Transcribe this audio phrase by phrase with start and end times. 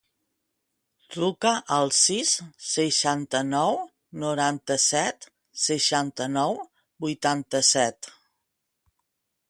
[1.15, 2.31] Truca al sis,
[2.69, 3.77] seixanta-nou,
[4.25, 5.29] noranta-set,
[5.67, 6.59] seixanta-nou,
[7.07, 8.15] vuitanta-set.